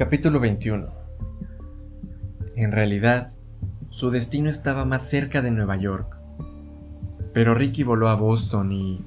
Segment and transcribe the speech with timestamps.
[0.00, 0.88] Capítulo 21
[2.56, 3.32] En realidad,
[3.90, 6.16] su destino estaba más cerca de Nueva York.
[7.34, 9.04] Pero Ricky voló a Boston y...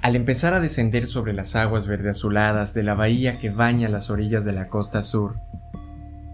[0.00, 4.10] Al empezar a descender sobre las aguas verde azuladas de la bahía que baña las
[4.10, 5.34] orillas de la costa sur,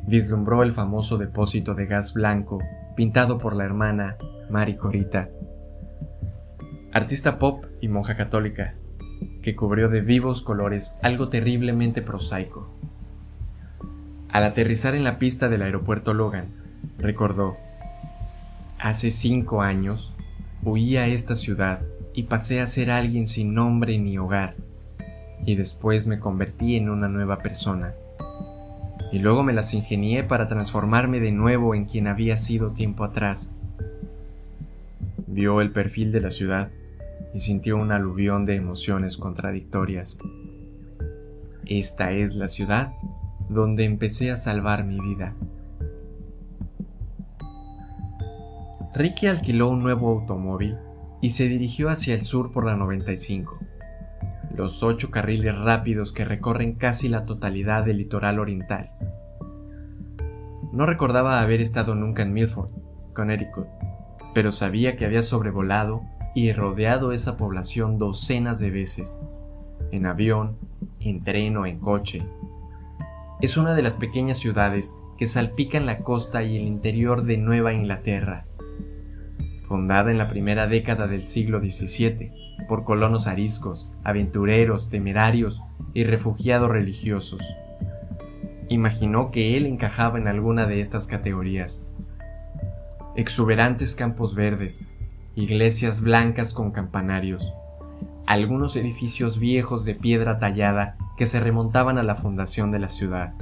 [0.07, 2.59] vislumbró el famoso depósito de gas blanco
[2.95, 4.19] pintado por la hermana
[4.51, 5.31] Mari Corita,
[6.93, 8.75] artista pop y monja católica,
[9.41, 12.69] que cubrió de vivos colores algo terriblemente prosaico.
[14.33, 16.47] Al aterrizar en la pista del aeropuerto Logan,
[16.99, 17.57] recordó,
[18.79, 20.13] hace cinco años
[20.63, 21.81] huí a esta ciudad
[22.15, 24.55] y pasé a ser alguien sin nombre ni hogar,
[25.45, 27.93] y después me convertí en una nueva persona.
[29.11, 33.53] Y luego me las ingenié para transformarme de nuevo en quien había sido tiempo atrás.
[35.27, 36.71] Vio el perfil de la ciudad
[37.35, 40.19] y sintió un aluvión de emociones contradictorias.
[41.67, 42.93] Esta es la ciudad
[43.51, 45.35] donde empecé a salvar mi vida.
[48.95, 50.77] Ricky alquiló un nuevo automóvil
[51.21, 53.59] y se dirigió hacia el sur por la 95,
[54.55, 58.93] los ocho carriles rápidos que recorren casi la totalidad del litoral oriental.
[60.73, 62.71] No recordaba haber estado nunca en Milford,
[63.15, 63.67] Connecticut,
[64.33, 66.03] pero sabía que había sobrevolado
[66.37, 69.19] y rodeado esa población docenas de veces,
[69.91, 70.57] en avión,
[71.01, 72.21] en tren o en coche,
[73.41, 77.73] es una de las pequeñas ciudades que salpican la costa y el interior de Nueva
[77.73, 78.45] Inglaterra.
[79.67, 82.33] Fundada en la primera década del siglo XVII
[82.69, 85.63] por colonos ariscos, aventureros, temerarios
[85.95, 87.41] y refugiados religiosos.
[88.69, 91.83] Imaginó que él encajaba en alguna de estas categorías.
[93.17, 94.85] Exuberantes campos verdes,
[95.35, 97.43] iglesias blancas con campanarios,
[98.27, 103.35] algunos edificios viejos de piedra tallada que se remontaban a la fundación de la ciudad.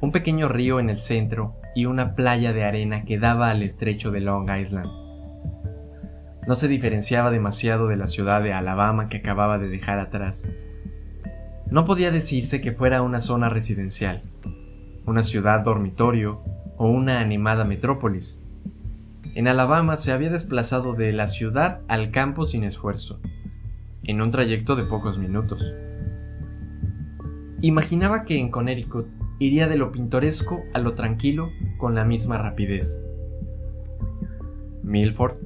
[0.00, 4.10] Un pequeño río en el centro y una playa de arena que daba al estrecho
[4.10, 4.88] de Long Island.
[6.48, 10.48] No se diferenciaba demasiado de la ciudad de Alabama que acababa de dejar atrás.
[11.70, 14.22] No podía decirse que fuera una zona residencial,
[15.04, 16.40] una ciudad dormitorio
[16.78, 18.38] o una animada metrópolis.
[19.34, 23.20] En Alabama se había desplazado de la ciudad al campo sin esfuerzo,
[24.04, 25.62] en un trayecto de pocos minutos.
[27.64, 29.06] Imaginaba que en Connecticut
[29.38, 31.48] iría de lo pintoresco a lo tranquilo
[31.78, 33.00] con la misma rapidez.
[34.82, 35.36] Milford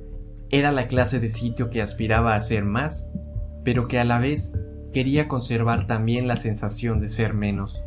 [0.51, 3.09] era la clase de sitio que aspiraba a ser más,
[3.65, 4.53] pero que a la vez
[4.93, 7.81] quería conservar también la sensación de ser menos.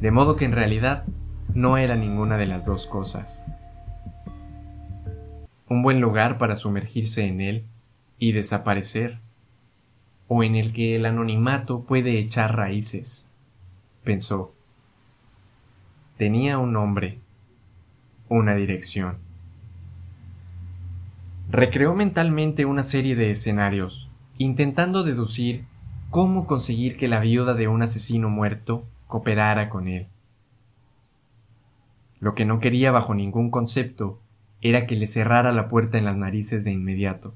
[0.00, 1.02] De modo que en realidad
[1.52, 3.42] no era ninguna de las dos cosas.
[5.68, 7.64] Un buen lugar para sumergirse en él
[8.20, 9.18] y desaparecer
[10.32, 13.28] o en el que el anonimato puede echar raíces,
[14.04, 14.54] pensó.
[16.18, 17.18] Tenía un nombre,
[18.28, 19.18] una dirección.
[21.48, 24.08] Recreó mentalmente una serie de escenarios,
[24.38, 25.64] intentando deducir
[26.10, 30.06] cómo conseguir que la viuda de un asesino muerto cooperara con él.
[32.20, 34.20] Lo que no quería bajo ningún concepto
[34.60, 37.34] era que le cerrara la puerta en las narices de inmediato.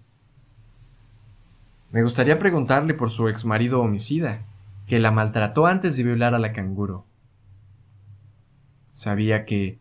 [1.94, 4.43] Me gustaría preguntarle por su ex marido homicida,
[4.88, 7.05] que la maltrató antes de violar a la canguro.
[8.94, 9.78] Sabía que,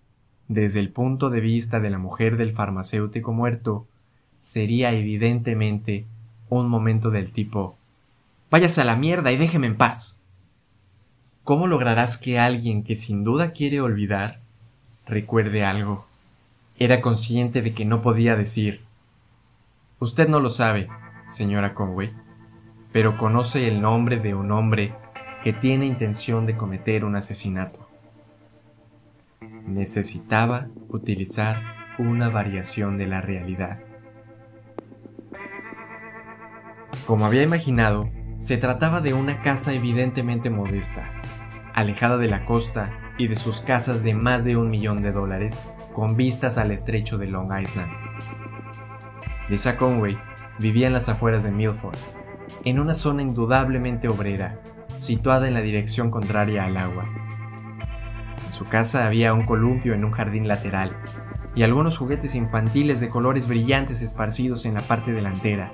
[0.48, 3.88] desde el punto de vista de la mujer del farmacéutico muerto,
[4.42, 6.06] sería evidentemente
[6.50, 7.78] un momento del tipo
[8.52, 10.16] Váyase a la mierda y déjeme en paz.
[11.44, 14.40] ¿Cómo lograrás que alguien que sin duda quiere olvidar
[15.08, 16.06] recuerde algo?
[16.78, 18.82] Era consciente de que no podía decir
[19.98, 20.90] Usted no lo sabe,
[21.34, 22.14] señora Conway,
[22.92, 24.94] pero conoce el nombre de un hombre
[25.44, 27.90] que tiene intención de cometer un asesinato.
[29.66, 31.62] Necesitaba utilizar
[31.98, 33.80] una variación de la realidad.
[37.06, 41.10] Como había imaginado, se trataba de una casa evidentemente modesta,
[41.74, 45.58] alejada de la costa y de sus casas de más de un millón de dólares,
[45.94, 47.92] con vistas al estrecho de Long Island.
[49.50, 50.18] Lisa Conway
[50.60, 51.98] Vivía en las afueras de Milford,
[52.64, 54.60] en una zona indudablemente obrera,
[54.98, 57.06] situada en la dirección contraria al agua.
[58.46, 60.96] En su casa había un columpio en un jardín lateral
[61.56, 65.72] y algunos juguetes infantiles de colores brillantes esparcidos en la parte delantera.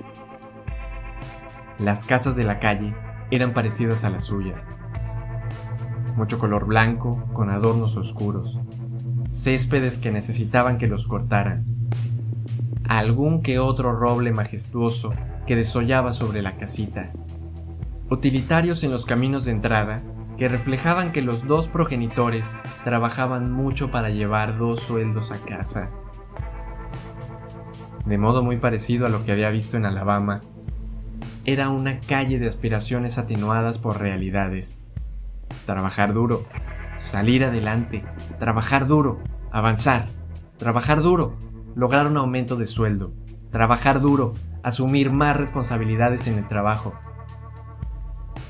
[1.78, 2.94] Las casas de la calle
[3.30, 4.64] eran parecidas a la suya.
[6.16, 8.58] Mucho color blanco con adornos oscuros,
[9.30, 11.69] céspedes que necesitaban que los cortaran
[12.98, 15.14] algún que otro roble majestuoso
[15.46, 17.12] que desollaba sobre la casita,
[18.10, 20.02] utilitarios en los caminos de entrada
[20.36, 25.88] que reflejaban que los dos progenitores trabajaban mucho para llevar dos sueldos a casa.
[28.06, 30.40] De modo muy parecido a lo que había visto en Alabama,
[31.44, 34.80] era una calle de aspiraciones atenuadas por realidades.
[35.64, 36.44] Trabajar duro,
[36.98, 38.02] salir adelante,
[38.40, 39.20] trabajar duro,
[39.52, 40.06] avanzar,
[40.58, 41.36] trabajar duro,
[41.74, 43.12] lograr un aumento de sueldo,
[43.50, 46.94] trabajar duro, asumir más responsabilidades en el trabajo,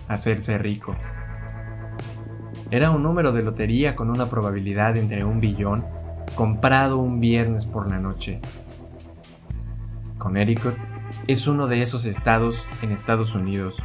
[0.09, 0.95] hacerse rico.
[2.71, 5.85] Era un número de lotería con una probabilidad entre un billón,
[6.35, 8.41] comprado un viernes por la noche.
[10.19, 10.77] Connecticut
[11.27, 13.77] es uno de esos estados en Estados Unidos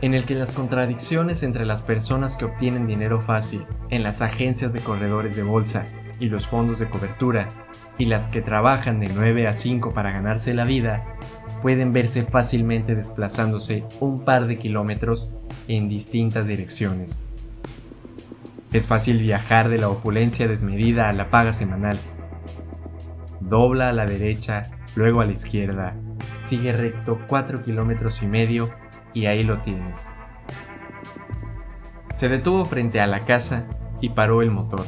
[0.00, 4.72] en el que las contradicciones entre las personas que obtienen dinero fácil en las agencias
[4.72, 5.86] de corredores de bolsa
[6.20, 7.48] y los fondos de cobertura
[7.98, 11.04] y las que trabajan de 9 a 5 para ganarse la vida
[11.62, 15.28] pueden verse fácilmente desplazándose un par de kilómetros
[15.68, 17.20] en distintas direcciones.
[18.72, 21.96] Es fácil viajar de la opulencia desmedida a la paga semanal.
[23.40, 25.94] Dobla a la derecha, luego a la izquierda,
[26.42, 28.70] sigue recto 4 kilómetros y medio
[29.12, 30.08] y ahí lo tienes.
[32.12, 33.66] Se detuvo frente a la casa
[34.00, 34.84] y paró el motor.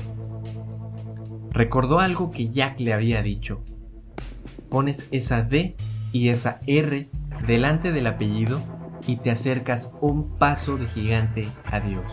[1.57, 3.65] Recordó algo que Jack le había dicho.
[4.69, 5.75] Pones esa D
[6.13, 7.09] y esa R
[7.47, 8.61] delante del apellido
[9.07, 12.13] y te acercas un paso de gigante a Dios.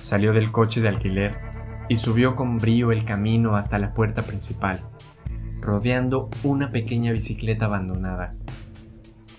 [0.00, 1.36] Salió del coche de alquiler
[1.90, 4.80] y subió con brío el camino hasta la puerta principal,
[5.60, 8.34] rodeando una pequeña bicicleta abandonada,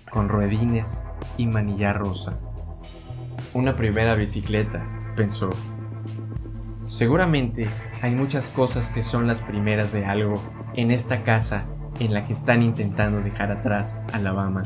[0.08, 1.02] con ruedines
[1.36, 2.38] y manilla rosa.
[3.54, 4.86] Una primera bicicleta,
[5.16, 5.50] pensó.
[6.88, 7.68] Seguramente
[8.00, 10.34] hay muchas cosas que son las primeras de algo
[10.74, 11.66] en esta casa
[12.00, 14.62] en la que están intentando dejar atrás Alabama.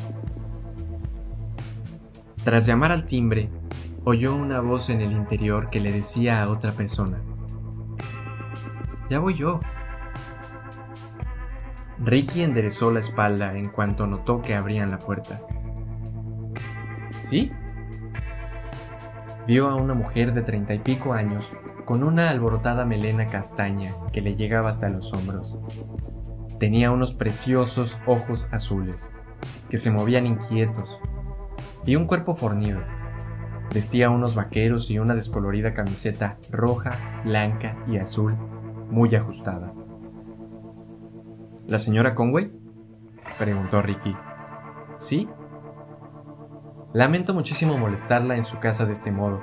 [2.45, 3.49] Tras llamar al timbre,
[4.05, 7.19] oyó una voz en el interior que le decía a otra persona,
[9.11, 9.61] Ya voy yo.
[11.99, 15.41] Ricky enderezó la espalda en cuanto notó que abrían la puerta.
[17.29, 17.53] ¿Sí?
[19.47, 24.21] Vio a una mujer de treinta y pico años con una alborotada melena castaña que
[24.21, 25.57] le llegaba hasta los hombros.
[26.59, 29.13] Tenía unos preciosos ojos azules,
[29.69, 31.01] que se movían inquietos,
[31.85, 32.81] y un cuerpo fornido
[33.73, 38.37] Vestía unos vaqueros y una descolorida camiseta roja, blanca y azul,
[38.91, 39.73] muy ajustada.
[41.67, 42.53] ¿La señora Conway?
[43.39, 44.15] preguntó Ricky.
[44.99, 45.27] ¿Sí?
[46.95, 49.41] Lamento muchísimo molestarla en su casa de este modo,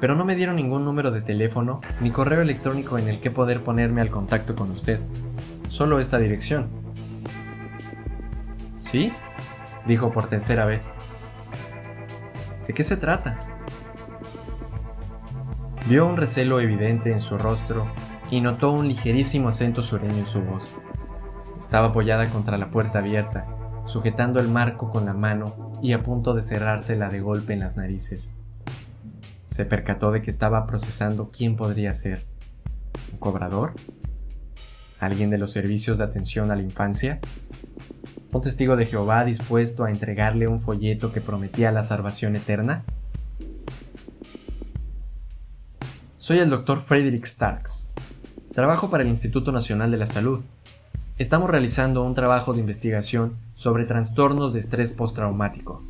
[0.00, 3.60] pero no me dieron ningún número de teléfono ni correo electrónico en el que poder
[3.60, 4.98] ponerme al contacto con usted.
[5.68, 6.68] Solo esta dirección.
[8.76, 9.10] ¿Sí?
[9.86, 10.90] dijo por tercera vez.
[12.66, 13.38] ¿De qué se trata?
[15.88, 17.86] Vio un recelo evidente en su rostro
[18.30, 20.64] y notó un ligerísimo acento sureño en su voz.
[21.60, 23.46] Estaba apoyada contra la puerta abierta,
[23.88, 27.76] sujetando el marco con la mano y a punto de cerrársela de golpe en las
[27.76, 28.32] narices.
[29.46, 32.24] Se percató de que estaba procesando quién podría ser.
[33.12, 33.72] ¿Un cobrador?
[35.00, 37.18] ¿Alguien de los servicios de atención a la infancia?
[38.30, 42.84] ¿Un testigo de Jehová dispuesto a entregarle un folleto que prometía la salvación eterna?
[46.18, 47.88] Soy el doctor Frederick Starks.
[48.52, 50.42] Trabajo para el Instituto Nacional de la Salud.
[51.18, 55.82] Estamos realizando un trabajo de investigación sobre trastornos de estrés postraumático.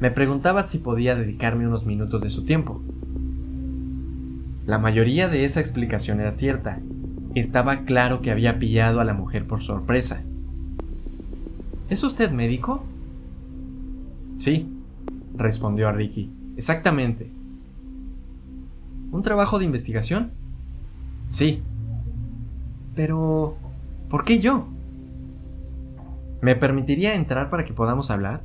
[0.00, 2.82] Me preguntaba si podía dedicarme unos minutos de su tiempo.
[4.66, 6.80] La mayoría de esa explicación era cierta.
[7.36, 10.24] Estaba claro que había pillado a la mujer por sorpresa.
[11.88, 12.82] ¿Es usted médico?
[14.36, 14.66] Sí,
[15.36, 16.32] respondió a Ricky.
[16.56, 17.30] Exactamente.
[19.12, 20.32] ¿Un trabajo de investigación?
[21.28, 21.62] Sí.
[22.96, 23.56] Pero...
[24.14, 24.68] ¿Por qué yo?
[26.40, 28.44] ¿Me permitiría entrar para que podamos hablar?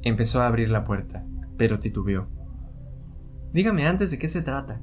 [0.00, 1.26] Empezó a abrir la puerta,
[1.58, 2.26] pero titubeó.
[3.52, 4.80] Dígame antes de qué se trata,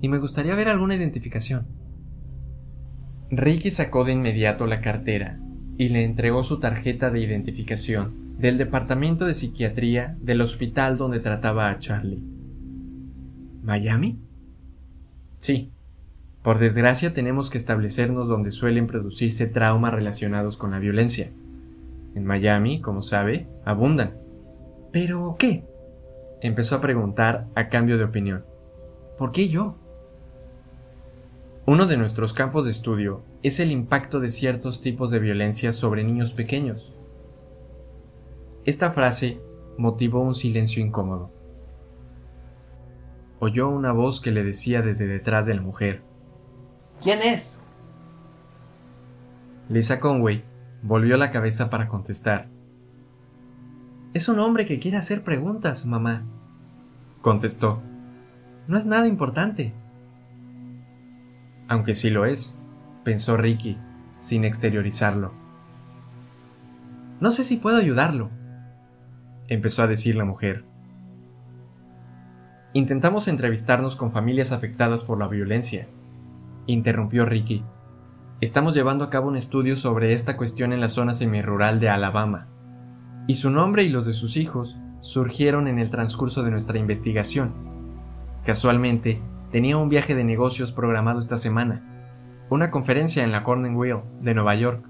[0.00, 1.66] y me gustaría ver alguna identificación.
[3.28, 5.40] Ricky sacó de inmediato la cartera
[5.76, 11.70] y le entregó su tarjeta de identificación del Departamento de Psiquiatría del hospital donde trataba
[11.70, 12.22] a Charlie.
[13.64, 14.20] ¿Miami?
[15.40, 15.71] Sí.
[16.42, 21.30] Por desgracia tenemos que establecernos donde suelen producirse traumas relacionados con la violencia.
[22.14, 24.18] En Miami, como sabe, abundan.
[24.90, 25.64] ¿Pero qué?
[26.40, 28.44] Empezó a preguntar a cambio de opinión.
[29.16, 29.76] ¿Por qué yo?
[31.64, 36.02] Uno de nuestros campos de estudio es el impacto de ciertos tipos de violencia sobre
[36.02, 36.92] niños pequeños.
[38.64, 39.40] Esta frase
[39.78, 41.30] motivó un silencio incómodo.
[43.38, 46.02] oyó una voz que le decía desde detrás de la mujer.
[47.02, 47.58] ¿Quién es?
[49.68, 50.44] Lisa Conway
[50.82, 52.48] volvió la cabeza para contestar.
[54.14, 56.22] Es un hombre que quiere hacer preguntas, mamá,
[57.20, 57.82] contestó.
[58.68, 59.72] No es nada importante.
[61.66, 62.54] Aunque sí lo es,
[63.02, 63.78] pensó Ricky,
[64.20, 65.32] sin exteriorizarlo.
[67.20, 68.30] No sé si puedo ayudarlo,
[69.48, 70.64] empezó a decir la mujer.
[72.74, 75.88] Intentamos entrevistarnos con familias afectadas por la violencia,
[76.66, 77.64] interrumpió Ricky.
[78.40, 82.48] Estamos llevando a cabo un estudio sobre esta cuestión en la zona semirural de Alabama,
[83.26, 87.52] y su nombre y los de sus hijos surgieron en el transcurso de nuestra investigación.
[88.44, 91.82] Casualmente, tenía un viaje de negocios programado esta semana,
[92.50, 94.84] una conferencia en la Cornell de Nueva York.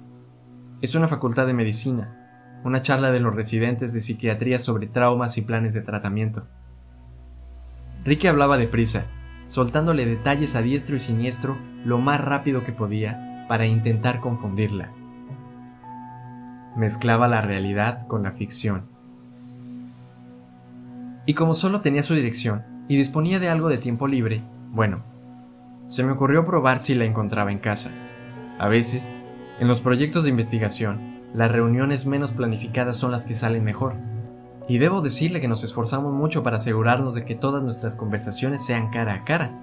[0.81, 5.43] Es una facultad de medicina, una charla de los residentes de psiquiatría sobre traumas y
[5.43, 6.47] planes de tratamiento.
[8.05, 9.07] Ricky hablaba deprisa,
[9.53, 14.89] soltándole detalles a diestro y siniestro lo más rápido que podía para intentar confundirla.
[16.75, 18.85] Mezclaba la realidad con la ficción.
[21.27, 25.03] Y como solo tenía su dirección y disponía de algo de tiempo libre, bueno,
[25.87, 27.91] se me ocurrió probar si la encontraba en casa.
[28.59, 29.11] A veces,
[29.61, 33.97] en los proyectos de investigación, las reuniones menos planificadas son las que salen mejor.
[34.69, 38.91] Y debo decirle que nos esforzamos mucho para asegurarnos de que todas nuestras conversaciones sean
[38.91, 39.59] cara a cara.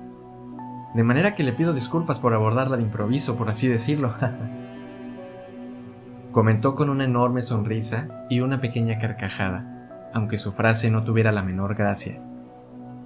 [0.93, 4.13] De manera que le pido disculpas por abordarla de improviso, por así decirlo.
[6.31, 9.79] Comentó con una enorme sonrisa y una pequeña carcajada
[10.13, 12.19] aunque su frase no tuviera la menor gracia.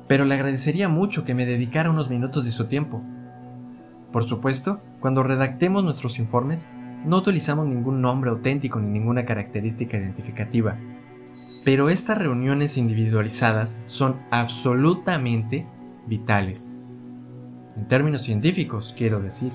[0.08, 3.02] Pero le agradecería mucho que me dedicara unos minutos de su tiempo.
[4.12, 6.70] Por supuesto, cuando redactemos nuestros informes,
[7.06, 10.78] no utilizamos ningún nombre auténtico ni ninguna característica identificativa.
[11.64, 15.66] Pero estas reuniones individualizadas son absolutamente
[16.08, 16.70] vitales.
[17.78, 19.52] En términos científicos, quiero decir.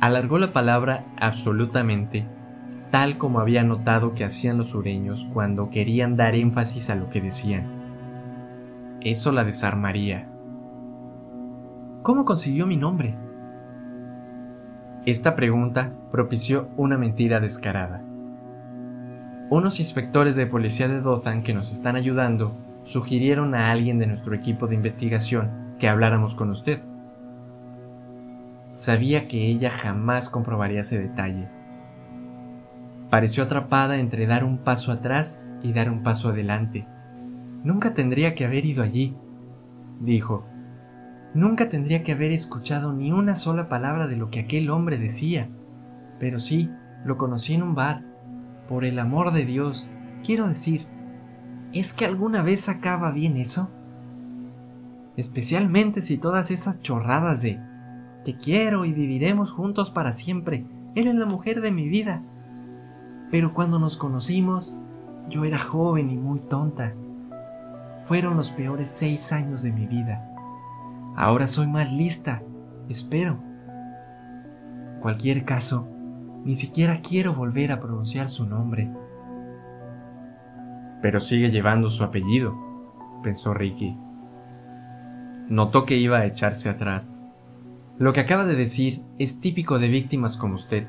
[0.00, 2.26] Alargó la palabra absolutamente
[2.90, 7.20] tal como había notado que hacían los sureños cuando querían dar énfasis a lo que
[7.20, 7.66] decían.
[9.00, 10.28] Eso la desarmaría.
[12.02, 13.14] ¿Cómo consiguió mi nombre?
[15.04, 18.02] Esta pregunta propició una mentira descarada.
[19.48, 24.34] Unos inspectores de policía de Dothan que nos están ayudando sugirieron a alguien de nuestro
[24.34, 26.82] equipo de investigación que habláramos con usted.
[28.72, 31.48] Sabía que ella jamás comprobaría ese detalle,
[33.10, 36.86] Pareció atrapada entre dar un paso atrás y dar un paso adelante.
[37.62, 39.16] Nunca tendría que haber ido allí,
[40.00, 40.44] dijo.
[41.34, 45.48] Nunca tendría que haber escuchado ni una sola palabra de lo que aquel hombre decía.
[46.18, 46.70] Pero sí,
[47.04, 48.02] lo conocí en un bar.
[48.68, 49.88] Por el amor de Dios,
[50.24, 50.86] quiero decir,
[51.72, 53.70] ¿es que alguna vez acaba bien eso?
[55.16, 57.60] Especialmente si todas esas chorradas de
[58.24, 62.22] te quiero y viviremos juntos para siempre, eres la mujer de mi vida,
[63.30, 64.74] pero cuando nos conocimos,
[65.28, 66.94] yo era joven y muy tonta.
[68.06, 70.28] Fueron los peores seis años de mi vida.
[71.16, 72.42] Ahora soy más lista,
[72.88, 73.38] espero.
[75.00, 75.88] Cualquier caso,
[76.46, 78.88] ni siquiera quiero volver a pronunciar su nombre.
[81.02, 82.54] Pero sigue llevando su apellido,
[83.24, 83.98] pensó Ricky.
[85.48, 87.16] Notó que iba a echarse atrás.
[87.98, 90.86] Lo que acaba de decir es típico de víctimas como usted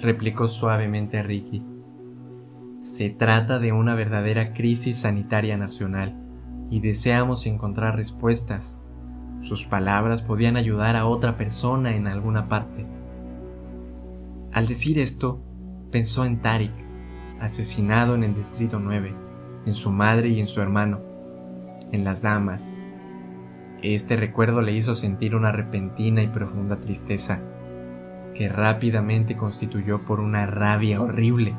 [0.00, 1.64] replicó suavemente Ricky.
[2.80, 6.16] Se trata de una verdadera crisis sanitaria nacional
[6.70, 8.76] y deseamos encontrar respuestas.
[9.42, 12.97] Sus palabras podían ayudar a otra persona en alguna parte.
[14.52, 15.42] Al decir esto,
[15.90, 16.72] pensó en Tarik,
[17.40, 19.14] asesinado en el Distrito 9,
[19.66, 21.00] en su madre y en su hermano,
[21.92, 22.74] en las damas.
[23.82, 27.40] Este recuerdo le hizo sentir una repentina y profunda tristeza
[28.34, 31.54] que rápidamente constituyó por una rabia horrible.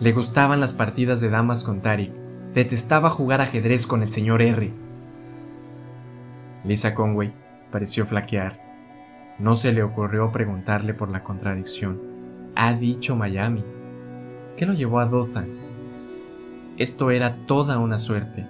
[0.00, 2.12] Le gustaban las partidas de damas con Tarik,
[2.54, 4.72] detestaba jugar ajedrez con el señor R.
[6.64, 7.32] Lisa Conway
[7.70, 8.63] pareció flaquear.
[9.38, 12.00] No se le ocurrió preguntarle por la contradicción.
[12.54, 13.64] Ha dicho Miami.
[14.56, 15.48] ¿Qué lo llevó a Dothan?
[16.76, 18.46] Esto era toda una suerte,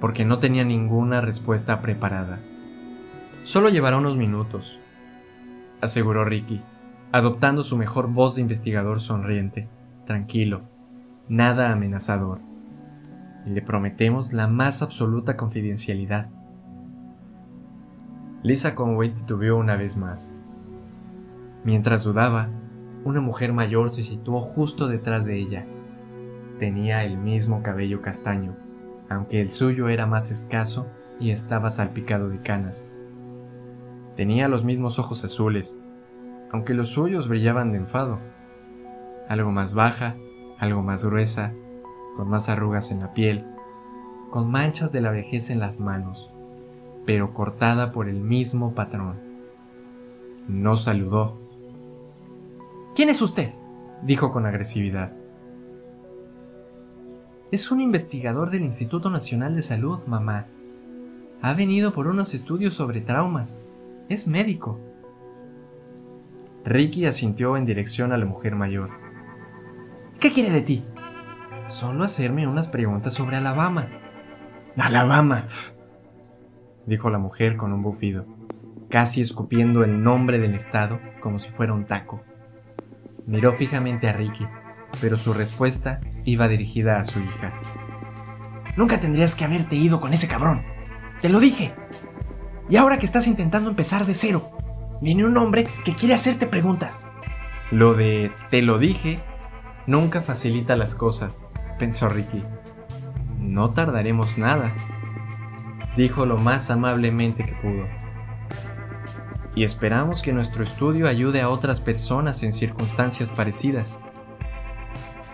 [0.00, 2.40] porque no tenía ninguna respuesta preparada.
[3.44, 4.78] Solo llevará unos minutos,
[5.80, 6.62] aseguró Ricky,
[7.12, 9.68] adoptando su mejor voz de investigador sonriente,
[10.06, 10.62] tranquilo,
[11.28, 12.40] nada amenazador.
[13.46, 16.28] Le prometemos la más absoluta confidencialidad.
[18.42, 20.34] Lisa Conway titubeó una vez más.
[21.62, 22.48] Mientras dudaba,
[23.04, 25.66] una mujer mayor se situó justo detrás de ella.
[26.58, 28.56] Tenía el mismo cabello castaño,
[29.10, 30.86] aunque el suyo era más escaso
[31.18, 32.88] y estaba salpicado de canas.
[34.16, 35.78] Tenía los mismos ojos azules,
[36.50, 38.18] aunque los suyos brillaban de enfado.
[39.28, 40.16] Algo más baja,
[40.58, 41.52] algo más gruesa,
[42.16, 43.46] con más arrugas en la piel,
[44.30, 46.32] con manchas de la vejez en las manos,
[47.10, 49.18] pero cortada por el mismo patrón.
[50.46, 51.40] No saludó.
[52.94, 53.50] ¿Quién es usted?
[54.04, 55.10] dijo con agresividad.
[57.50, 60.46] Es un investigador del Instituto Nacional de Salud, mamá.
[61.42, 63.60] Ha venido por unos estudios sobre traumas.
[64.08, 64.78] Es médico.
[66.64, 68.90] Ricky asintió en dirección a la mujer mayor.
[70.20, 70.84] ¿Qué quiere de ti?
[71.66, 73.88] Solo hacerme unas preguntas sobre Alabama.
[74.76, 75.48] Alabama,
[76.90, 78.26] dijo la mujer con un bufido,
[78.90, 82.20] casi escupiendo el nombre del estado como si fuera un taco.
[83.26, 84.44] Miró fijamente a Ricky,
[85.00, 87.52] pero su respuesta iba dirigida a su hija.
[88.76, 90.64] Nunca tendrías que haberte ido con ese cabrón.
[91.22, 91.72] Te lo dije.
[92.68, 94.50] Y ahora que estás intentando empezar de cero,
[95.00, 97.04] viene un hombre que quiere hacerte preguntas.
[97.70, 99.22] Lo de te lo dije
[99.86, 101.40] nunca facilita las cosas,
[101.78, 102.42] pensó Ricky.
[103.38, 104.74] No tardaremos nada,
[105.96, 107.86] dijo lo más amablemente que pudo.
[109.54, 113.98] Y esperamos que nuestro estudio ayude a otras personas en circunstancias parecidas.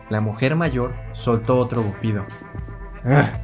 [0.09, 2.25] La mujer mayor soltó otro bufido.
[3.05, 3.41] Ah.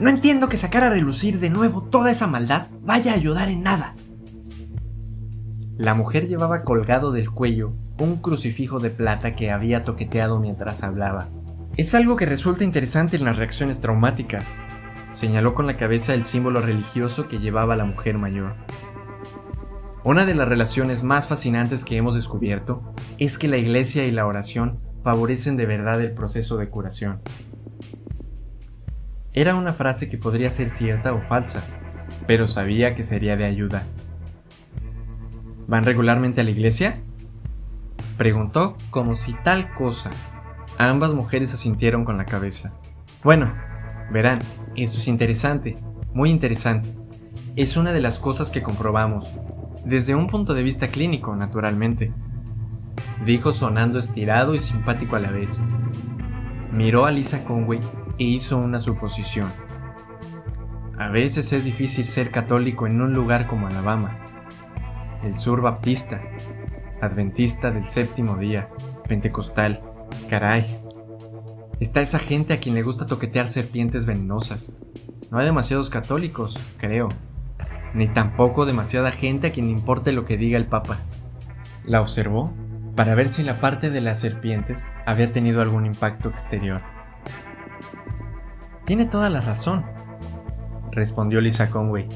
[0.00, 3.62] No entiendo que sacar a relucir de nuevo toda esa maldad vaya a ayudar en
[3.62, 3.94] nada.
[5.76, 11.28] La mujer llevaba colgado del cuello un crucifijo de plata que había toqueteado mientras hablaba.
[11.76, 14.56] Es algo que resulta interesante en las reacciones traumáticas,
[15.10, 18.54] señaló con la cabeza el símbolo religioso que llevaba la mujer mayor.
[20.04, 24.26] Una de las relaciones más fascinantes que hemos descubierto es que la iglesia y la
[24.26, 27.20] oración favorecen de verdad el proceso de curación.
[29.32, 31.62] Era una frase que podría ser cierta o falsa,
[32.26, 33.84] pero sabía que sería de ayuda.
[35.66, 37.00] ¿Van regularmente a la iglesia?
[38.16, 40.10] Preguntó como si tal cosa.
[40.78, 42.72] Ambas mujeres asintieron con la cabeza.
[43.22, 43.52] Bueno,
[44.10, 44.40] verán,
[44.76, 45.76] esto es interesante,
[46.12, 46.94] muy interesante.
[47.56, 49.28] Es una de las cosas que comprobamos,
[49.84, 52.12] desde un punto de vista clínico, naturalmente
[53.24, 55.62] dijo sonando estirado y simpático a la vez.
[56.72, 57.80] Miró a Lisa Conway
[58.18, 59.48] e hizo una suposición.
[60.98, 64.18] A veces es difícil ser católico en un lugar como Alabama.
[65.22, 66.20] El sur baptista,
[67.00, 68.68] adventista del séptimo día,
[69.08, 69.80] pentecostal,
[70.28, 70.66] caray.
[71.80, 74.72] Está esa gente a quien le gusta toquetear serpientes venenosas.
[75.30, 77.08] No hay demasiados católicos, creo.
[77.94, 80.98] Ni tampoco demasiada gente a quien le importe lo que diga el Papa.
[81.84, 82.52] ¿La observó?
[82.98, 86.82] para ver si la parte de las serpientes había tenido algún impacto exterior.
[88.86, 89.84] Tiene toda la razón,
[90.90, 92.08] respondió Lisa Conway.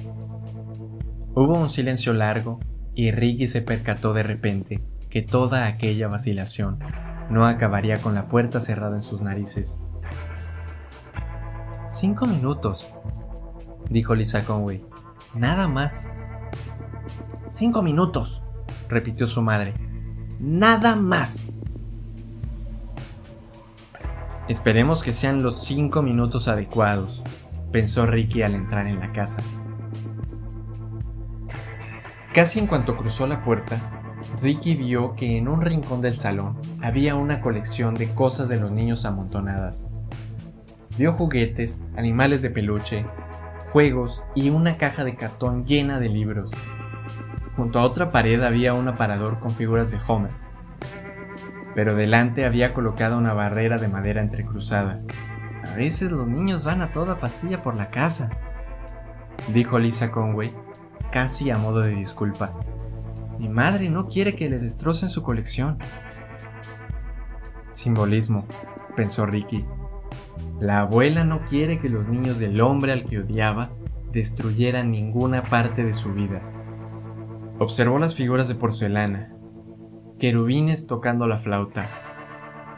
[1.37, 2.59] Hubo un silencio largo
[2.97, 6.81] y Ricky se percató de repente que toda aquella vacilación
[7.31, 9.79] no acabaría con la puerta cerrada en sus narices.
[11.91, 12.95] Cinco minutos,
[13.91, 14.85] dijo Lisa Conway.
[15.35, 16.07] Nada más.
[17.51, 18.43] Cinco minutos,
[18.89, 19.75] repitió su madre
[20.43, 21.39] nada más.
[24.49, 27.23] Esperemos que sean los cinco minutos adecuados,
[27.71, 29.39] pensó Ricky al entrar en la casa.
[32.35, 34.02] Casi en cuanto cruzó la puerta,
[34.41, 38.71] Ricky vio que en un rincón del salón había una colección de cosas de los
[38.71, 39.87] niños amontonadas.
[40.97, 43.07] Vio juguetes, animales de peluche,
[43.73, 46.51] juegos y una caja de cartón llena de libros.
[47.57, 50.33] Junto a otra pared había un aparador con figuras de Homer,
[51.75, 55.03] pero delante había colocado una barrera de madera entrecruzada.
[55.71, 58.31] A veces los niños van a toda pastilla por la casa,
[59.55, 60.53] dijo Lisa Conway,
[61.11, 62.53] casi a modo de disculpa.
[63.39, 65.79] Mi madre no quiere que le destrocen su colección.
[67.73, 68.47] Simbolismo,
[68.97, 69.65] pensó Ricky.
[70.61, 73.71] La abuela no quiere que los niños del hombre al que odiaba
[74.13, 76.43] destruyeran ninguna parte de su vida.
[77.59, 79.35] Observó las figuras de porcelana,
[80.19, 81.89] querubines tocando la flauta,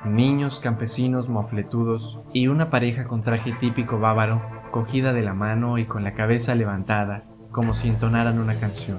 [0.04, 5.84] niños campesinos mofletudos y una pareja con traje típico bávaro cogida de la mano y
[5.86, 8.98] con la cabeza levantada como si entonaran una canción.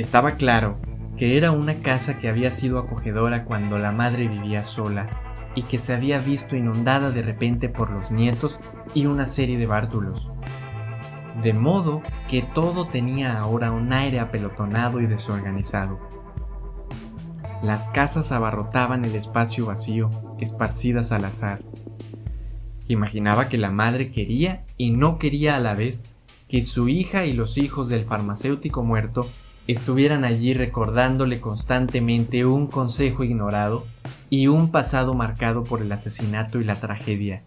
[0.00, 0.78] Estaba claro
[1.18, 5.10] que era una casa que había sido acogedora cuando la madre vivía sola
[5.54, 8.58] y que se había visto inundada de repente por los nietos
[8.94, 10.30] y una serie de bártulos
[11.42, 15.98] de modo que todo tenía ahora un aire apelotonado y desorganizado.
[17.62, 21.60] Las casas abarrotaban el espacio vacío, esparcidas al azar,
[22.88, 26.02] Imaginaba que la madre quería y no quería a la vez
[26.48, 29.28] que su hija y los hijos del farmacéutico muerto
[29.72, 33.86] estuvieran allí recordándole constantemente un consejo ignorado
[34.30, 37.42] y un pasado marcado por el asesinato y la tragedia.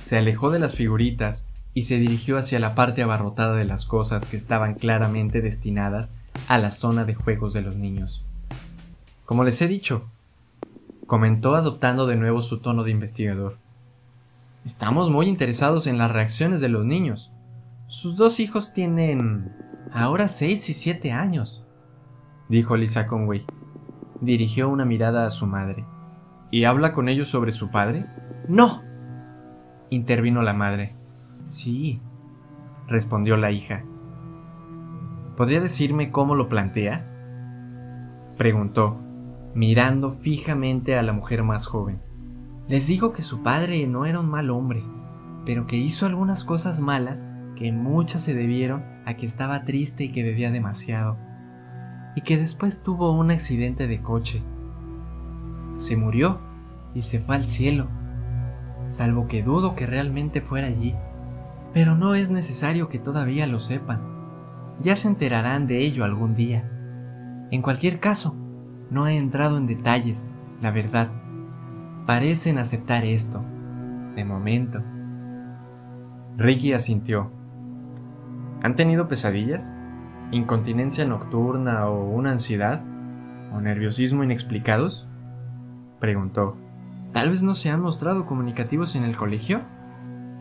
[0.00, 4.26] Se alejó de las figuritas y se dirigió hacia la parte abarrotada de las cosas
[4.26, 6.14] que estaban claramente destinadas
[6.48, 8.24] a la zona de juegos de los niños.
[9.24, 10.04] Como les he dicho,
[11.06, 13.58] comentó adoptando de nuevo su tono de investigador.
[14.64, 17.30] Estamos muy interesados en las reacciones de los niños.
[17.86, 19.52] Sus dos hijos tienen
[19.92, 21.64] ahora seis y siete años,
[22.48, 23.44] dijo Lisa Conway.
[24.20, 25.86] Dirigió una mirada a su madre.
[26.50, 28.06] ¿Y habla con ellos sobre su padre?
[28.48, 28.82] No,
[29.88, 30.94] intervino la madre.
[31.44, 32.02] Sí,
[32.86, 33.84] respondió la hija.
[35.36, 37.06] ¿Podría decirme cómo lo plantea?
[38.36, 38.98] preguntó,
[39.54, 42.00] mirando fijamente a la mujer más joven.
[42.68, 44.82] Les digo que su padre no era un mal hombre,
[45.44, 47.22] pero que hizo algunas cosas malas
[47.56, 48.82] que muchas se debieron
[49.16, 51.16] que estaba triste y que bebía demasiado,
[52.14, 54.42] y que después tuvo un accidente de coche.
[55.76, 56.40] Se murió
[56.94, 57.88] y se fue al cielo,
[58.86, 60.94] salvo que dudo que realmente fuera allí,
[61.72, 64.00] pero no es necesario que todavía lo sepan.
[64.82, 66.68] Ya se enterarán de ello algún día.
[67.50, 68.34] En cualquier caso,
[68.90, 70.26] no he entrado en detalles,
[70.60, 71.10] la verdad
[72.10, 73.40] parecen aceptar esto,
[74.16, 74.82] de momento.
[76.36, 77.30] Ricky asintió.
[78.62, 79.74] ¿Han tenido pesadillas?
[80.32, 82.82] ¿Incontinencia nocturna o una ansiedad?
[83.54, 85.08] ¿O nerviosismo inexplicados?
[85.98, 86.56] Preguntó.
[87.12, 89.62] ¿Tal vez no se han mostrado comunicativos en el colegio?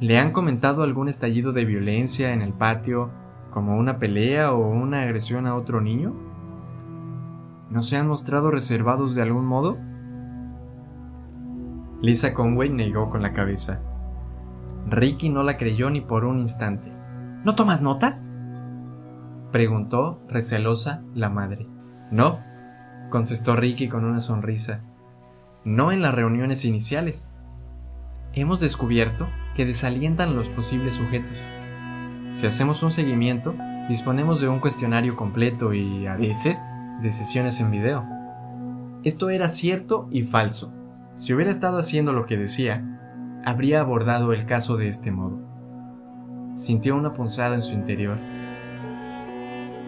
[0.02, 3.10] ¿Le han comentado algún estallido de violencia en el patio,
[3.52, 6.14] como una pelea o una agresión a otro niño?
[7.70, 9.78] ¿No se han mostrado reservados de algún modo?
[12.02, 13.80] Lisa Conway negó con la cabeza.
[14.90, 16.99] Ricky no la creyó ni por un instante.
[17.46, 18.26] ¿No tomas notas?
[19.52, 21.68] preguntó, recelosa, la madre.
[22.12, 22.40] No,
[23.10, 24.82] contestó Ricky con una sonrisa.
[25.64, 27.30] No en las reuniones iniciales.
[28.34, 31.38] Hemos descubierto que desalientan los posibles sujetos.
[32.32, 33.56] Si hacemos un seguimiento,
[33.88, 36.62] disponemos de un cuestionario completo y, a veces,
[37.02, 38.06] de sesiones en video.
[39.04, 40.74] Esto era cierto y falso.
[41.14, 42.84] Si hubiera estado haciendo lo que decía,
[43.46, 45.49] habría abordado el caso de este modo.
[46.60, 48.18] Sintió una punzada en su interior.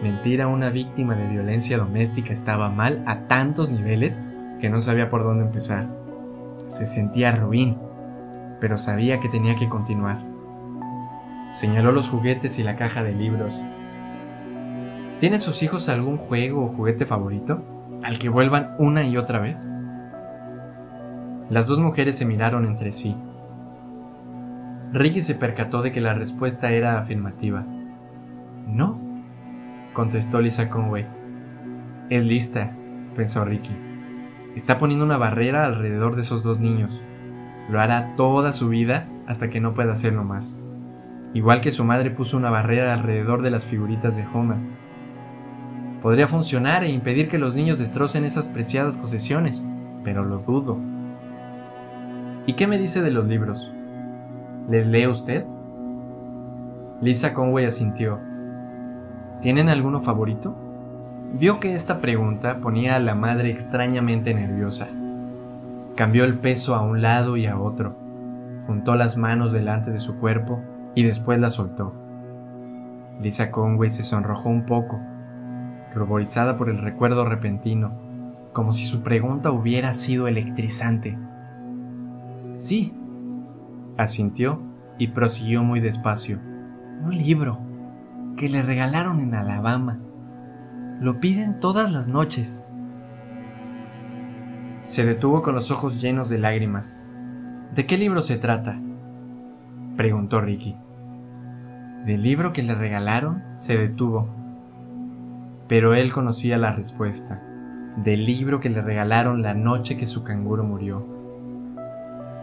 [0.02, 4.22] Mentir a una víctima de violencia doméstica estaba mal a tantos niveles
[4.58, 5.86] que no sabía por dónde empezar.
[6.68, 7.76] Se sentía ruin,
[8.58, 10.22] pero sabía que tenía que continuar.
[11.52, 13.54] Señaló los juguetes y la caja de libros.
[15.20, 17.62] ¿Tienen sus hijos algún juego o juguete favorito
[18.02, 19.62] al que vuelvan una y otra vez?
[21.50, 23.14] Las dos mujeres se miraron entre sí.
[24.92, 27.64] Ricky se percató de que la respuesta era afirmativa.
[28.66, 29.00] No,
[29.94, 31.06] contestó Lisa Conway.
[32.10, 32.76] Es lista,
[33.16, 33.74] pensó Ricky.
[34.54, 37.00] Está poniendo una barrera alrededor de esos dos niños.
[37.70, 40.58] Lo hará toda su vida hasta que no pueda hacerlo más.
[41.32, 44.58] Igual que su madre puso una barrera alrededor de las figuritas de Homer.
[46.02, 49.64] Podría funcionar e impedir que los niños destrocen esas preciadas posesiones,
[50.04, 50.78] pero lo dudo.
[52.44, 53.72] ¿Y qué me dice de los libros?
[54.68, 55.44] ¿Les lee usted?
[57.00, 58.20] Lisa Conway asintió.
[59.40, 60.54] ¿Tienen alguno favorito?
[61.34, 64.88] Vio que esta pregunta ponía a la madre extrañamente nerviosa.
[65.96, 67.96] Cambió el peso a un lado y a otro,
[68.66, 70.60] juntó las manos delante de su cuerpo
[70.94, 71.92] y después la soltó.
[73.20, 75.00] Lisa Conway se sonrojó un poco,
[75.94, 77.92] ruborizada por el recuerdo repentino,
[78.52, 81.18] como si su pregunta hubiera sido electrizante.
[82.58, 82.94] Sí,
[83.96, 84.60] asintió
[84.98, 86.38] y prosiguió muy despacio.
[87.04, 87.58] Un libro
[88.36, 89.98] que le regalaron en Alabama.
[91.00, 92.64] Lo piden todas las noches.
[94.82, 97.00] Se detuvo con los ojos llenos de lágrimas.
[97.74, 98.80] ¿De qué libro se trata?
[99.96, 100.76] preguntó Ricky.
[102.06, 104.28] Del libro que le regalaron, se detuvo.
[105.68, 107.42] Pero él conocía la respuesta.
[107.96, 111.21] Del libro que le regalaron la noche que su canguro murió.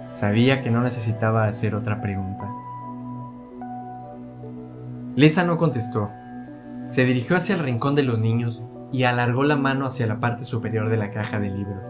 [0.04, 2.50] Sabía que no necesitaba hacer otra pregunta.
[5.16, 6.10] Lisa no contestó.
[6.88, 10.46] Se dirigió hacia el rincón de los niños y alargó la mano hacia la parte
[10.46, 11.84] superior de la caja de libros.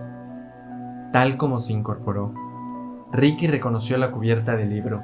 [1.14, 2.34] Tal como se incorporó,
[3.12, 5.02] Ricky reconoció la cubierta del libro.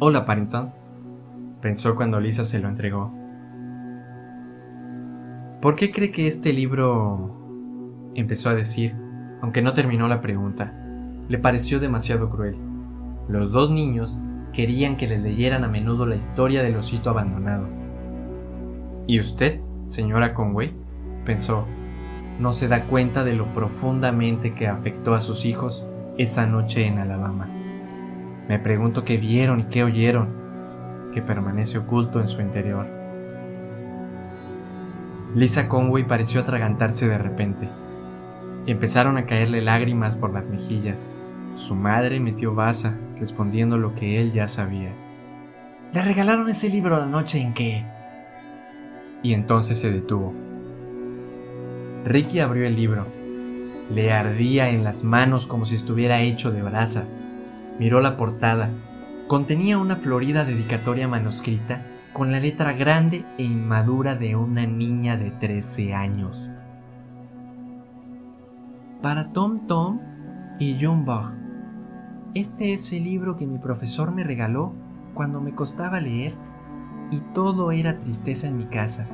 [0.00, 0.72] Hola, Parrington,
[1.60, 3.12] pensó cuando Lisa se lo entregó.
[5.60, 8.12] ¿Por qué cree que este libro...
[8.14, 8.94] empezó a decir,
[9.42, 10.72] aunque no terminó la pregunta
[11.28, 12.56] le pareció demasiado cruel.
[13.28, 14.16] Los dos niños
[14.52, 17.66] querían que les leyeran a menudo la historia del osito abandonado.
[19.06, 20.74] ¿Y usted, señora Conway?
[21.24, 21.66] pensó,
[22.38, 25.84] no se da cuenta de lo profundamente que afectó a sus hijos
[26.18, 27.48] esa noche en Alabama.
[28.48, 30.28] Me pregunto qué vieron y qué oyeron,
[31.12, 32.86] que permanece oculto en su interior.
[35.34, 37.68] Lisa Conway pareció atragantarse de repente.
[38.66, 41.10] Empezaron a caerle lágrimas por las mejillas.
[41.56, 44.90] Su madre metió basa, respondiendo lo que él ya sabía.
[45.92, 47.84] Le regalaron ese libro la noche en que...
[49.22, 50.34] Y entonces se detuvo.
[52.04, 53.06] Ricky abrió el libro.
[53.90, 57.18] Le ardía en las manos como si estuviera hecho de brasas.
[57.78, 58.68] Miró la portada.
[59.26, 65.30] Contenía una florida dedicatoria manuscrita con la letra grande e inmadura de una niña de
[65.30, 66.48] 13 años.
[69.02, 70.00] Para Tom Tom
[70.58, 71.45] y John Bach.
[72.36, 74.74] Este es el libro que mi profesor me regaló
[75.14, 76.34] cuando me costaba leer
[77.10, 79.06] y todo era tristeza en mi casa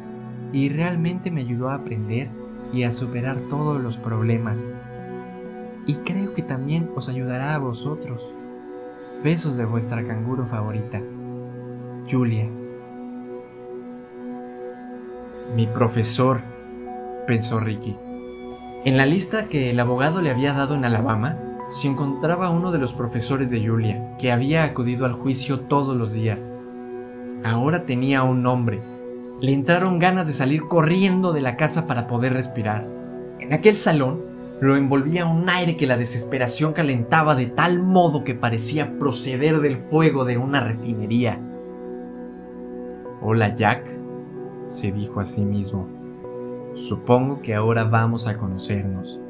[0.53, 2.31] y realmente me ayudó a aprender
[2.73, 4.67] y a superar todos los problemas.
[5.87, 8.29] Y creo que también os ayudará a vosotros.
[9.23, 11.01] Besos de vuestra canguro favorita,
[12.11, 12.49] Julia.
[15.55, 16.41] Mi profesor,
[17.29, 17.97] pensó Ricky.
[18.85, 21.39] En la lista que el abogado le había dado en Alabama,
[21.73, 26.13] se encontraba uno de los profesores de Julia, que había acudido al juicio todos los
[26.13, 26.51] días.
[27.45, 28.83] Ahora tenía un nombre,
[29.41, 32.87] le entraron ganas de salir corriendo de la casa para poder respirar.
[33.41, 34.21] En aquel salón
[34.61, 39.79] lo envolvía un aire que la desesperación calentaba de tal modo que parecía proceder del
[39.91, 41.41] fuego de una refinería.
[43.23, 43.83] Hola Jack,
[44.67, 45.89] se dijo a sí mismo.
[46.75, 49.22] Supongo que ahora vamos a conocernos.